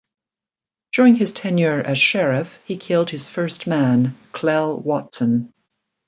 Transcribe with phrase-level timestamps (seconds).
[0.93, 5.53] During his tenure as sheriff, he killed his first man, Clell Watson.